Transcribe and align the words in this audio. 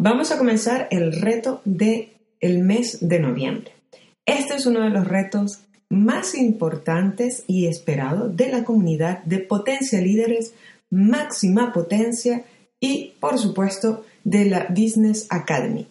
Vamos 0.00 0.30
a 0.30 0.38
comenzar 0.38 0.86
el 0.92 1.20
reto 1.20 1.60
de 1.64 2.12
el 2.38 2.60
mes 2.60 2.98
de 3.00 3.18
noviembre. 3.18 3.72
Este 4.24 4.54
es 4.54 4.64
uno 4.64 4.82
de 4.82 4.90
los 4.90 5.08
retos 5.08 5.64
más 5.90 6.36
importantes 6.36 7.42
y 7.48 7.66
esperados 7.66 8.36
de 8.36 8.48
la 8.48 8.62
comunidad 8.62 9.24
de 9.24 9.40
Potencia 9.40 10.00
Líderes, 10.00 10.54
Máxima 10.88 11.72
Potencia 11.72 12.44
y, 12.78 13.14
por 13.18 13.40
supuesto, 13.40 14.04
de 14.22 14.44
la 14.44 14.66
Business 14.68 15.26
Academy. 15.30 15.88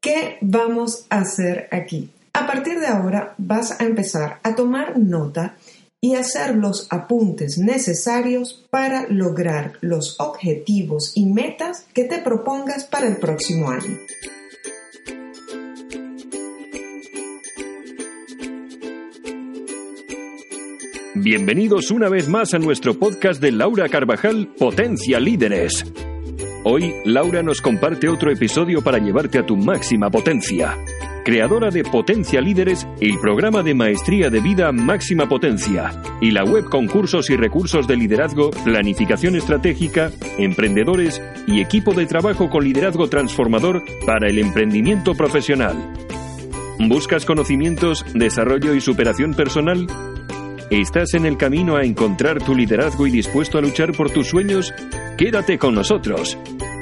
¿Qué 0.00 0.38
vamos 0.40 1.06
a 1.10 1.18
hacer 1.18 1.66
aquí? 1.72 2.10
A 2.32 2.46
partir 2.46 2.78
de 2.78 2.86
ahora 2.86 3.34
vas 3.38 3.80
a 3.80 3.86
empezar 3.86 4.38
a 4.44 4.54
tomar 4.54 4.96
nota 5.00 5.56
y 6.02 6.14
hacer 6.14 6.56
los 6.56 6.86
apuntes 6.90 7.58
necesarios 7.58 8.66
para 8.70 9.06
lograr 9.08 9.74
los 9.82 10.18
objetivos 10.18 11.12
y 11.14 11.26
metas 11.26 11.86
que 11.92 12.04
te 12.04 12.18
propongas 12.18 12.84
para 12.84 13.06
el 13.06 13.18
próximo 13.18 13.70
año. 13.70 13.98
Bienvenidos 21.16 21.90
una 21.90 22.08
vez 22.08 22.28
más 22.28 22.54
a 22.54 22.58
nuestro 22.58 22.98
podcast 22.98 23.42
de 23.42 23.52
Laura 23.52 23.90
Carvajal, 23.90 24.54
Potencia 24.58 25.20
Líderes. 25.20 25.84
Hoy, 26.64 26.94
Laura 27.04 27.42
nos 27.42 27.60
comparte 27.60 28.08
otro 28.08 28.32
episodio 28.32 28.82
para 28.82 28.98
llevarte 28.98 29.38
a 29.38 29.44
tu 29.44 29.54
máxima 29.54 30.10
potencia. 30.10 30.76
Creadora 31.30 31.70
de 31.70 31.84
Potencia 31.84 32.40
Líderes, 32.40 32.88
el 33.00 33.16
programa 33.20 33.62
de 33.62 33.72
maestría 33.72 34.30
de 34.30 34.40
vida 34.40 34.72
Máxima 34.72 35.28
Potencia 35.28 35.92
y 36.20 36.32
la 36.32 36.42
web 36.42 36.64
con 36.64 36.88
cursos 36.88 37.30
y 37.30 37.36
recursos 37.36 37.86
de 37.86 37.96
liderazgo, 37.96 38.50
planificación 38.64 39.36
estratégica, 39.36 40.10
emprendedores 40.38 41.22
y 41.46 41.60
equipo 41.60 41.94
de 41.94 42.06
trabajo 42.06 42.50
con 42.50 42.64
liderazgo 42.64 43.08
transformador 43.08 43.84
para 44.04 44.28
el 44.28 44.40
emprendimiento 44.40 45.14
profesional. 45.14 45.76
¿Buscas 46.80 47.24
conocimientos, 47.24 48.04
desarrollo 48.12 48.74
y 48.74 48.80
superación 48.80 49.34
personal? 49.34 49.86
¿Estás 50.68 51.14
en 51.14 51.26
el 51.26 51.36
camino 51.36 51.76
a 51.76 51.84
encontrar 51.84 52.42
tu 52.42 52.56
liderazgo 52.56 53.06
y 53.06 53.12
dispuesto 53.12 53.56
a 53.56 53.60
luchar 53.60 53.92
por 53.92 54.10
tus 54.10 54.26
sueños? 54.26 54.74
Quédate 55.16 55.58
con 55.58 55.76
nosotros 55.76 56.36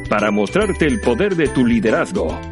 para 0.09 0.31
mostrarte 0.31 0.87
el 0.87 1.03
poder 1.03 1.37
de 1.37 1.49
tu 1.49 1.67
liderazgo. 1.67 2.48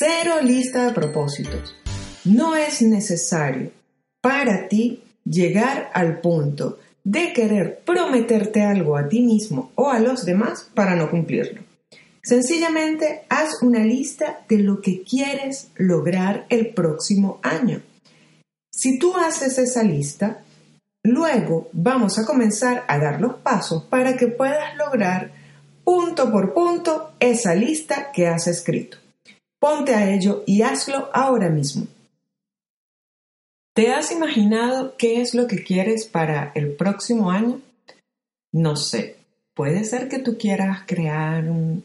Cero 0.00 0.34
lista 0.44 0.86
de 0.86 0.92
propósitos. 0.92 1.74
No 2.24 2.54
es 2.54 2.82
necesario 2.82 3.72
para 4.20 4.68
ti 4.68 5.02
llegar 5.24 5.90
al 5.92 6.20
punto 6.20 6.78
de 7.02 7.32
querer 7.32 7.80
prometerte 7.84 8.62
algo 8.62 8.96
a 8.96 9.08
ti 9.08 9.22
mismo 9.22 9.72
o 9.74 9.90
a 9.90 9.98
los 9.98 10.24
demás 10.24 10.70
para 10.72 10.94
no 10.94 11.10
cumplirlo. 11.10 11.62
Sencillamente 12.22 13.24
haz 13.28 13.60
una 13.60 13.80
lista 13.80 14.44
de 14.48 14.58
lo 14.58 14.80
que 14.80 15.02
quieres 15.02 15.72
lograr 15.74 16.46
el 16.48 16.68
próximo 16.74 17.40
año. 17.42 17.82
Si 18.72 19.00
tú 19.00 19.16
haces 19.16 19.58
esa 19.58 19.82
lista, 19.82 20.44
luego 21.02 21.70
vamos 21.72 22.20
a 22.20 22.24
comenzar 22.24 22.84
a 22.86 22.98
dar 23.00 23.20
los 23.20 23.38
pasos 23.38 23.82
para 23.82 24.16
que 24.16 24.28
puedas 24.28 24.76
lograr 24.76 25.32
punto 25.82 26.30
por 26.30 26.54
punto 26.54 27.14
esa 27.18 27.56
lista 27.56 28.12
que 28.12 28.28
has 28.28 28.46
escrito. 28.46 28.98
Ponte 29.58 29.94
a 29.94 30.10
ello 30.10 30.44
y 30.46 30.62
hazlo 30.62 31.10
ahora 31.12 31.50
mismo. 31.50 31.86
¿Te 33.74 33.92
has 33.92 34.10
imaginado 34.12 34.96
qué 34.96 35.20
es 35.20 35.34
lo 35.34 35.46
que 35.46 35.62
quieres 35.62 36.06
para 36.06 36.52
el 36.54 36.72
próximo 36.72 37.30
año? 37.30 37.60
No 38.52 38.76
sé, 38.76 39.16
puede 39.54 39.84
ser 39.84 40.08
que 40.08 40.18
tú 40.18 40.36
quieras 40.38 40.82
crear 40.86 41.48
un 41.48 41.84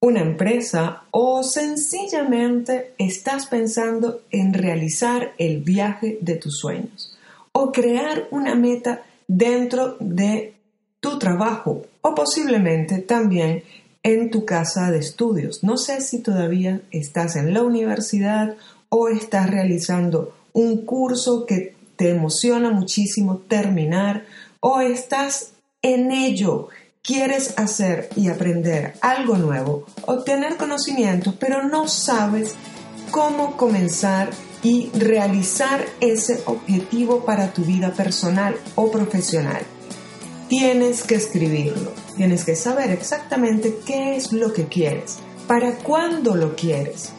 una 0.00 0.20
empresa 0.20 1.04
o 1.10 1.42
sencillamente 1.42 2.94
estás 2.96 3.46
pensando 3.46 4.22
en 4.30 4.54
realizar 4.54 5.34
el 5.36 5.58
viaje 5.60 6.18
de 6.22 6.36
tus 6.36 6.58
sueños 6.58 7.16
o 7.52 7.70
crear 7.70 8.26
una 8.30 8.54
meta 8.54 9.02
dentro 9.28 9.96
de 10.00 10.54
tu 11.00 11.18
trabajo 11.18 11.82
o 12.00 12.14
posiblemente 12.14 12.98
también 12.98 13.62
en 14.02 14.30
tu 14.30 14.44
casa 14.44 14.90
de 14.90 14.98
estudios. 14.98 15.62
No 15.62 15.76
sé 15.76 16.00
si 16.00 16.20
todavía 16.20 16.82
estás 16.90 17.36
en 17.36 17.52
la 17.52 17.62
universidad 17.62 18.56
o 18.88 19.08
estás 19.08 19.50
realizando 19.50 20.34
un 20.52 20.84
curso 20.84 21.46
que 21.46 21.74
te 21.96 22.10
emociona 22.10 22.70
muchísimo 22.70 23.38
terminar 23.38 24.24
o 24.60 24.80
estás 24.80 25.52
en 25.82 26.12
ello 26.12 26.68
quieres 27.02 27.54
hacer 27.58 28.08
y 28.16 28.28
aprender 28.28 28.94
algo 29.00 29.36
nuevo, 29.36 29.84
obtener 30.06 30.56
conocimientos, 30.56 31.34
pero 31.38 31.62
no 31.62 31.88
sabes 31.88 32.54
cómo 33.10 33.56
comenzar 33.56 34.30
y 34.62 34.90
realizar 34.94 35.84
ese 36.00 36.42
objetivo 36.44 37.24
para 37.24 37.52
tu 37.52 37.64
vida 37.64 37.92
personal 37.92 38.56
o 38.74 38.90
profesional. 38.90 39.62
Tienes 40.48 41.02
que 41.02 41.14
escribirlo, 41.14 41.92
tienes 42.20 42.44
que 42.44 42.54
saber 42.54 42.90
exactamente 42.90 43.78
qué 43.86 44.14
es 44.14 44.30
lo 44.34 44.52
que 44.52 44.66
quieres, 44.66 45.20
para 45.46 45.76
cuándo 45.76 46.36
lo 46.36 46.54
quieres. 46.54 47.12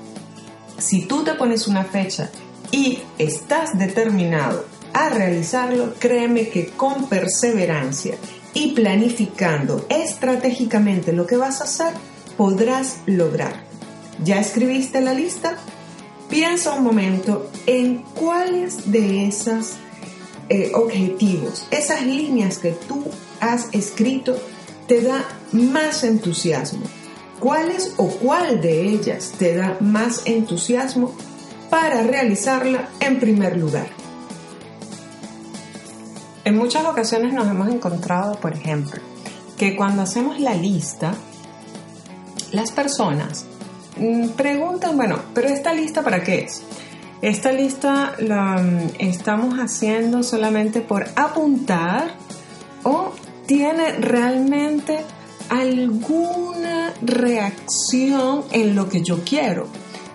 Si 0.78 1.08
tú 1.08 1.24
te 1.24 1.34
pones 1.34 1.68
una 1.68 1.86
fecha 1.86 2.30
y 2.70 3.00
estás 3.18 3.80
determinado 3.80 4.64
a 4.94 5.10
realizarlo, 5.10 5.96
créeme 5.98 6.50
que 6.50 6.68
con 6.68 7.10
perseverancia 7.10 8.14
y 8.54 8.74
planificando 8.74 9.88
estratégicamente 9.90 11.14
lo 11.14 11.26
que 11.26 11.38
vas 11.38 11.62
a 11.62 11.64
hacer, 11.64 11.94
podrás 12.38 12.98
lograr. 13.08 13.64
¿Ya 14.24 14.40
escribiste 14.40 15.02
la 15.02 15.16
lista? 15.16 15.58
Piensa 16.30 16.76
un 16.76 16.84
momento 16.84 17.50
en 17.66 18.04
cuáles 18.14 18.92
de 18.92 19.28
esos 19.28 19.78
eh, 20.50 20.72
objetivos, 20.76 21.66
esas 21.72 22.06
líneas 22.06 22.60
que 22.60 22.74
tú 22.74 23.06
has 23.40 23.68
escrito, 23.72 24.40
te 24.92 25.00
da 25.00 25.24
más 25.54 26.04
entusiasmo. 26.04 26.82
¿Cuáles 27.40 27.94
o 27.96 28.08
cuál 28.08 28.60
de 28.60 28.90
ellas 28.90 29.32
te 29.40 29.56
da 29.56 29.78
más 29.80 30.24
entusiasmo 30.26 31.16
para 31.70 32.04
realizarla 32.04 32.90
en 33.00 33.18
primer 33.18 33.56
lugar? 33.56 33.88
En 36.44 36.58
muchas 36.58 36.84
ocasiones 36.84 37.32
nos 37.32 37.48
hemos 37.48 37.70
encontrado, 37.70 38.36
por 38.42 38.52
ejemplo, 38.52 39.00
que 39.58 39.78
cuando 39.78 40.02
hacemos 40.02 40.42
la 40.42 40.56
lista, 40.56 41.14
las 42.52 42.74
personas 42.74 43.46
mm, 43.96 44.32
preguntan, 44.32 44.98
bueno, 44.98 45.20
pero 45.34 45.48
esta 45.48 45.74
lista 45.74 46.02
para 46.02 46.22
qué 46.22 46.40
es? 46.40 46.64
Esta 47.22 47.54
lista 47.54 48.14
la 48.20 48.58
mm, 48.58 48.96
estamos 49.00 49.58
haciendo 49.58 50.22
solamente 50.22 50.82
por 50.82 51.06
apuntar 51.16 52.12
o 52.84 53.14
tiene 53.52 53.92
realmente 53.92 55.00
alguna 55.50 56.94
reacción 57.02 58.46
en 58.52 58.76
lo 58.76 58.88
que 58.88 59.02
yo 59.02 59.26
quiero. 59.26 59.68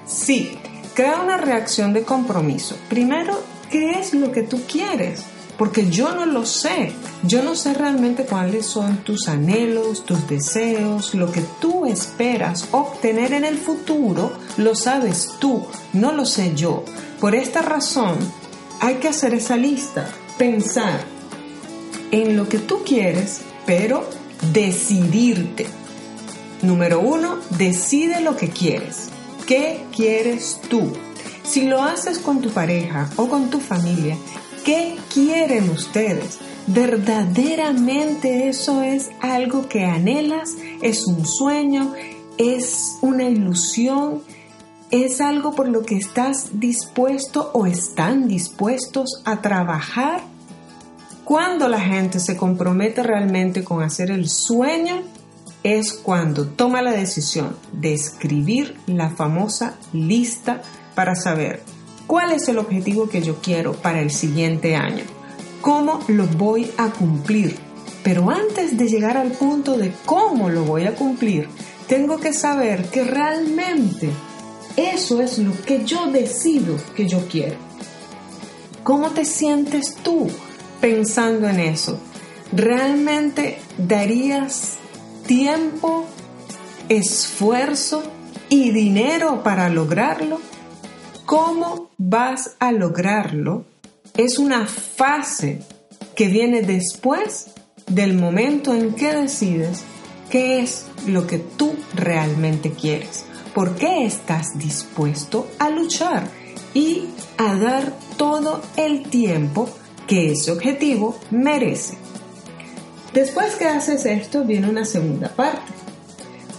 Sí, 0.06 0.56
crea 0.94 1.20
una 1.20 1.36
reacción 1.36 1.92
de 1.92 2.02
compromiso. 2.02 2.78
Primero, 2.88 3.38
¿qué 3.70 4.00
es 4.00 4.14
lo 4.14 4.32
que 4.32 4.42
tú 4.42 4.62
quieres? 4.66 5.22
porque 5.58 5.88
yo 5.90 6.14
no 6.14 6.26
lo 6.26 6.44
sé. 6.44 6.92
Yo 7.22 7.42
no 7.42 7.54
sé 7.54 7.72
realmente 7.72 8.24
cuáles 8.24 8.66
son 8.66 8.98
tus 8.98 9.26
anhelos, 9.26 10.04
tus 10.04 10.28
deseos, 10.28 11.14
lo 11.14 11.32
que 11.32 11.42
tú 11.60 11.86
esperas 11.86 12.68
obtener 12.72 13.32
en 13.32 13.46
el 13.46 13.56
futuro, 13.56 14.32
lo 14.58 14.74
sabes 14.74 15.30
tú, 15.38 15.64
no 15.94 16.12
lo 16.12 16.26
sé 16.26 16.54
yo. 16.54 16.84
Por 17.20 17.34
esta 17.34 17.62
razón, 17.62 18.18
hay 18.80 18.96
que 18.96 19.08
hacer 19.08 19.32
esa 19.32 19.56
lista, 19.56 20.10
pensar 20.36 21.15
en 22.22 22.36
lo 22.36 22.48
que 22.48 22.58
tú 22.58 22.82
quieres, 22.84 23.42
pero 23.66 24.08
decidirte. 24.52 25.66
Número 26.62 27.00
uno, 27.00 27.38
decide 27.58 28.20
lo 28.20 28.36
que 28.36 28.48
quieres. 28.48 29.08
¿Qué 29.46 29.80
quieres 29.94 30.60
tú? 30.68 30.92
Si 31.44 31.62
lo 31.62 31.82
haces 31.82 32.18
con 32.18 32.40
tu 32.40 32.50
pareja 32.50 33.08
o 33.16 33.28
con 33.28 33.50
tu 33.50 33.60
familia, 33.60 34.16
¿Qué 34.66 34.96
quieren 35.14 35.70
ustedes? 35.70 36.40
¿Verdaderamente 36.66 38.48
eso 38.48 38.82
es 38.82 39.10
algo 39.20 39.68
que 39.68 39.84
anhelas? 39.84 40.56
¿Es 40.82 41.06
un 41.06 41.24
sueño? 41.24 41.94
¿Es 42.36 42.98
una 43.00 43.28
ilusión? 43.28 44.24
¿Es 44.90 45.20
algo 45.20 45.54
por 45.54 45.68
lo 45.68 45.82
que 45.82 45.94
estás 45.94 46.58
dispuesto 46.58 47.52
o 47.54 47.66
están 47.66 48.26
dispuestos 48.26 49.22
a 49.24 49.40
trabajar? 49.40 50.20
Cuando 51.26 51.68
la 51.68 51.80
gente 51.80 52.20
se 52.20 52.38
compromete 52.38 53.02
realmente 53.02 53.62
con 53.62 53.82
hacer 53.82 54.10
el 54.10 54.30
sueño, 54.30 55.02
es 55.62 55.92
cuando 55.92 56.46
toma 56.46 56.80
la 56.80 56.92
decisión 56.92 57.56
de 57.72 57.92
escribir 57.92 58.76
la 58.86 59.10
famosa 59.10 59.76
lista 59.92 60.62
para 60.94 61.14
saber 61.14 61.62
¿Cuál 62.06 62.30
es 62.30 62.48
el 62.48 62.58
objetivo 62.58 63.08
que 63.08 63.20
yo 63.20 63.40
quiero 63.42 63.72
para 63.72 64.00
el 64.00 64.12
siguiente 64.12 64.76
año? 64.76 65.02
cómo 65.60 65.98
lo 66.06 66.28
voy 66.28 66.70
a 66.76 66.90
cumplir. 66.90 67.56
Pero 68.04 68.30
antes 68.30 68.78
de 68.78 68.86
llegar 68.86 69.16
al 69.16 69.32
punto 69.32 69.76
de 69.76 69.92
cómo 70.04 70.48
lo 70.48 70.62
voy 70.62 70.84
a 70.84 70.94
cumplir, 70.94 71.48
tengo 71.88 72.20
que 72.20 72.32
saber 72.32 72.84
que 72.90 73.02
realmente 73.02 74.10
eso 74.76 75.20
es 75.20 75.38
lo 75.38 75.60
que 75.62 75.84
yo 75.84 76.06
decido 76.12 76.76
que 76.94 77.08
yo 77.08 77.26
quiero. 77.26 77.56
¿Cómo 78.84 79.10
te 79.10 79.24
sientes 79.24 79.96
tú 80.04 80.28
pensando 80.80 81.48
en 81.48 81.60
eso? 81.60 82.00
¿Realmente 82.52 83.58
darías 83.78 84.74
tiempo, 85.26 86.06
esfuerzo 86.88 88.02
y 88.48 88.70
dinero 88.70 89.42
para 89.42 89.68
lograrlo? 89.68 90.40
¿Cómo 91.24 91.90
vas 91.98 92.56
a 92.60 92.72
lograrlo? 92.72 93.64
Es 94.16 94.38
una 94.38 94.66
fase 94.66 95.60
que 96.14 96.28
viene 96.28 96.62
después 96.62 97.48
del 97.86 98.14
momento 98.14 98.74
en 98.74 98.94
que 98.94 99.12
decides 99.12 99.82
qué 100.30 100.60
es 100.60 100.86
lo 101.06 101.26
que 101.26 101.38
tú 101.38 101.74
realmente 101.94 102.70
quieres. 102.70 103.24
¿Por 103.54 103.74
qué 103.76 104.04
estás 104.04 104.58
dispuesto 104.58 105.48
a 105.58 105.70
luchar 105.70 106.28
y 106.74 107.06
a 107.38 107.54
dar 107.54 107.92
todo 108.16 108.62
el 108.76 109.04
tiempo 109.04 109.68
que 110.06 110.32
ese 110.32 110.52
objetivo 110.52 111.18
merece? 111.30 111.96
Después 113.12 113.54
que 113.56 113.66
haces 113.66 114.04
esto 114.06 114.44
viene 114.44 114.68
una 114.68 114.84
segunda 114.84 115.28
parte. 115.28 115.72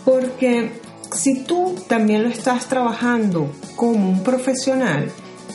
Porque 0.04 0.72
si 1.16 1.44
tú 1.44 1.76
también 1.88 2.24
lo 2.24 2.30
estás 2.30 2.68
trabajando 2.68 3.52
como 3.76 4.10
un 4.10 4.24
profesional 4.24 5.12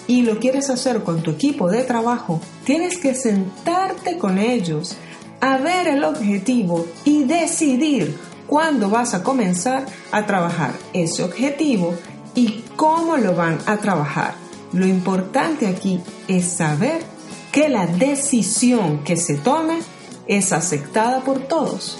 y 0.07 0.23
lo 0.23 0.39
quieres 0.39 0.71
hacer 0.71 1.03
con 1.03 1.23
tu 1.23 1.33
equipo 1.33 1.71
de 1.71 1.83
trabajo, 1.83 2.41
tienes 2.65 2.99
que 2.99 3.15
sentarte 3.15 4.19
con 4.19 4.39
ellos 4.39 4.97
a 5.41 5.57
ver 5.59 5.89
el 5.89 6.05
objetivo 6.05 6.87
y 7.05 7.25
decidir 7.25 8.17
cuándo 8.47 8.91
vas 8.91 9.15
a 9.15 9.23
comenzar 9.23 9.87
a 10.13 10.25
trabajar 10.27 10.73
ese 10.93 11.25
objetivo 11.25 11.95
y 12.35 12.63
cómo 12.77 13.17
lo 13.17 13.35
van 13.35 13.59
a 13.67 13.79
trabajar. 13.79 14.35
Lo 14.73 14.87
importante 14.87 15.67
aquí 15.67 16.01
es 16.29 16.47
saber 16.47 17.03
que 17.53 17.69
la 17.69 17.87
decisión 17.87 19.05
que 19.05 19.17
se 19.17 19.37
tome 19.37 19.79
es 20.27 20.53
aceptada 20.53 21.21
por 21.21 21.41
todos. 21.41 21.99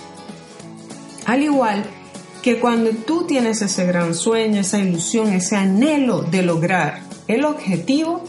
Al 1.27 1.43
igual 1.43 1.85
que 2.43 2.59
cuando 2.59 2.91
tú 2.91 3.25
tienes 3.27 3.63
ese 3.63 3.87
gran 3.87 4.15
sueño, 4.15 4.63
esa 4.63 4.79
ilusión, 4.79 5.33
ese 5.33 5.57
anhelo 5.57 6.23
de 6.23 6.43
lograr 6.43 7.03
el 7.29 7.45
objetivo, 7.45 8.25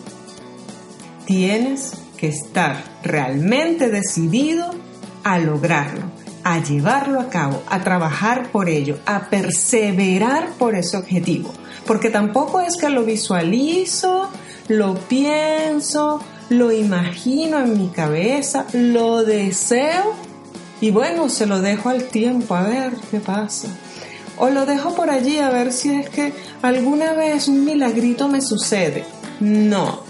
tienes 1.26 1.94
que 2.18 2.28
estar 2.28 2.84
realmente 3.04 3.90
decidido 3.90 4.70
a 5.24 5.40
lograrlo, 5.40 6.04
a 6.44 6.62
llevarlo 6.62 7.20
a 7.20 7.30
cabo, 7.30 7.64
a 7.70 7.82
trabajar 7.84 8.52
por 8.52 8.70
ello, 8.70 9.00
a 9.06 9.30
perseverar 9.30 10.50
por 10.60 10.76
ese 10.76 10.98
objetivo. 10.98 11.52
Porque 11.88 12.10
tampoco 12.10 12.62
es 12.62 12.76
que 12.78 12.90
lo 12.90 13.04
visualizo, 13.04 14.30
lo 14.68 14.96
pienso, 14.96 16.22
lo 16.50 16.72
imagino 16.72 17.60
en 17.60 17.78
mi 17.78 17.90
cabeza, 17.90 18.66
lo 18.74 19.24
deseo 19.24 20.14
y 20.82 20.92
bueno, 20.92 21.30
se 21.30 21.46
lo 21.46 21.62
dejo 21.62 21.90
al 21.90 22.06
tiempo 22.06 22.56
a 22.56 22.64
ver 22.64 22.94
qué 23.10 23.20
pasa 23.20 23.70
o 24.38 24.50
lo 24.50 24.66
dejo 24.66 24.96
por 24.96 25.10
allí 25.10 25.38
a 25.40 25.50
ver 25.50 25.72
si 25.72 25.92
es 25.92 26.10
que 26.10 26.34
alguna 26.62 27.14
vez 27.14 27.48
un 27.48 27.66
milagrito 27.66 28.28
me 28.28 28.42
sucede. 28.42 29.06
No. 29.40 30.02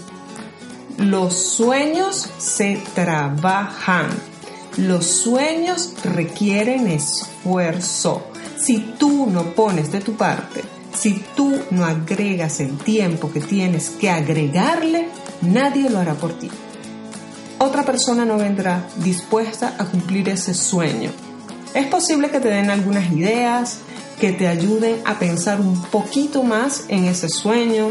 Los 0.98 1.34
sueños 1.34 2.30
se 2.38 2.80
trabajan. 2.94 4.08
Los 4.76 5.06
sueños 5.06 5.94
requieren 6.04 6.86
esfuerzo. 6.86 8.26
Si 8.58 8.78
tú 8.98 9.28
no 9.30 9.54
pones 9.54 9.92
de 9.92 10.00
tu 10.00 10.14
parte, 10.14 10.62
si 10.94 11.22
tú 11.34 11.60
no 11.70 11.84
agregas 11.84 12.60
el 12.60 12.78
tiempo 12.78 13.30
que 13.32 13.40
tienes 13.40 13.90
que 13.90 14.10
agregarle, 14.10 15.08
nadie 15.42 15.90
lo 15.90 15.98
hará 15.98 16.14
por 16.14 16.38
ti. 16.38 16.50
Otra 17.58 17.84
persona 17.84 18.24
no 18.24 18.36
vendrá 18.36 18.88
dispuesta 18.96 19.74
a 19.78 19.84
cumplir 19.86 20.28
ese 20.28 20.54
sueño. 20.54 21.10
Es 21.74 21.86
posible 21.86 22.30
que 22.30 22.40
te 22.40 22.48
den 22.48 22.70
algunas 22.70 23.10
ideas, 23.12 23.78
que 24.20 24.32
te 24.32 24.46
ayuden 24.46 24.96
a 25.04 25.18
pensar 25.18 25.60
un 25.60 25.80
poquito 25.82 26.42
más 26.42 26.84
en 26.88 27.04
ese 27.06 27.28
sueño 27.28 27.90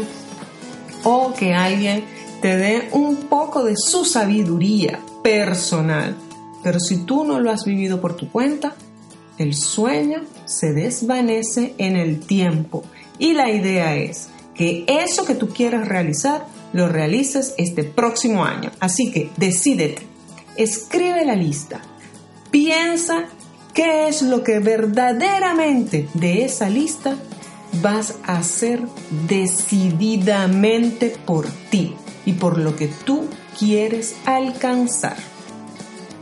o 1.02 1.34
que 1.34 1.54
alguien 1.54 2.04
te 2.40 2.56
dé 2.56 2.88
un 2.92 3.16
poco 3.28 3.64
de 3.64 3.74
su 3.76 4.04
sabiduría 4.04 5.00
personal. 5.22 6.16
Pero 6.62 6.80
si 6.80 7.04
tú 7.04 7.24
no 7.24 7.40
lo 7.40 7.50
has 7.50 7.64
vivido 7.64 8.00
por 8.00 8.16
tu 8.16 8.30
cuenta, 8.30 8.74
el 9.38 9.54
sueño 9.54 10.22
se 10.44 10.72
desvanece 10.72 11.74
en 11.78 11.96
el 11.96 12.20
tiempo 12.20 12.84
y 13.18 13.34
la 13.34 13.50
idea 13.50 13.96
es 13.96 14.28
que 14.54 14.84
eso 14.86 15.24
que 15.24 15.34
tú 15.34 15.48
quieres 15.48 15.86
realizar 15.88 16.46
lo 16.72 16.88
realices 16.88 17.54
este 17.58 17.84
próximo 17.84 18.44
año. 18.44 18.70
Así 18.80 19.10
que 19.12 19.30
decídete, 19.36 20.02
escribe 20.56 21.24
la 21.24 21.36
lista, 21.36 21.80
piensa 22.50 23.28
¿Qué 23.74 24.06
es 24.06 24.22
lo 24.22 24.44
que 24.44 24.60
verdaderamente 24.60 26.08
de 26.14 26.44
esa 26.44 26.70
lista 26.70 27.16
vas 27.82 28.14
a 28.22 28.38
hacer 28.38 28.80
decididamente 29.26 31.12
por 31.26 31.48
ti 31.70 31.96
y 32.24 32.34
por 32.34 32.58
lo 32.58 32.76
que 32.76 32.86
tú 32.86 33.24
quieres 33.58 34.14
alcanzar? 34.26 35.16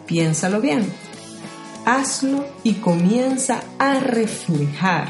Piénsalo 0.06 0.62
bien. 0.62 1.01
Hazlo 1.84 2.46
y 2.62 2.74
comienza 2.74 3.62
a 3.78 3.98
reflejar 3.98 5.08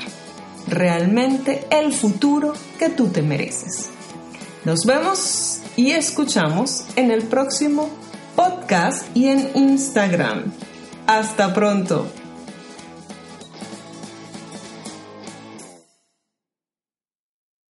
realmente 0.67 1.67
el 1.71 1.93
futuro 1.93 2.55
que 2.79 2.89
tú 2.89 3.09
te 3.09 3.23
mereces. 3.23 3.91
Nos 4.65 4.85
vemos 4.87 5.61
y 5.77 5.91
escuchamos 5.91 6.85
en 6.97 7.11
el 7.11 7.23
próximo 7.23 7.91
podcast 8.37 9.05
y 9.15 9.29
en 9.29 9.51
Instagram. 9.55 10.53
Hasta 11.07 11.53
pronto. 11.53 12.22